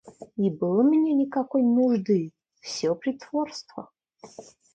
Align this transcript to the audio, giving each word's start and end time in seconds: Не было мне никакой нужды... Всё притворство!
Не 0.43 0.49
было 0.61 0.81
мне 0.87 1.13
никакой 1.13 1.61
нужды... 1.61 2.33
Всё 2.59 2.95
притворство! 2.95 3.91